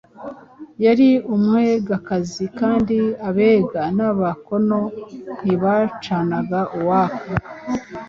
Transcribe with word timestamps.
yari 0.85 1.09
Umwegakazi 1.35 2.45
kandi 2.59 2.97
Abega 3.29 3.81
n’Abakono 3.97 4.79
ntibacanaga 5.39 6.59
uwaka. 6.77 7.31